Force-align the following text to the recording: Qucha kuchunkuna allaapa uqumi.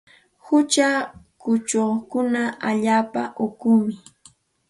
Qucha 0.45 0.89
kuchunkuna 1.41 2.41
allaapa 2.69 3.21
uqumi. 3.45 3.93